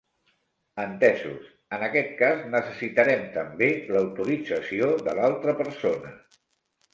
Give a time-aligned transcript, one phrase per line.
[0.83, 6.17] Entesos, en aquest cas necessitarem també l'autorització de l'altra persona.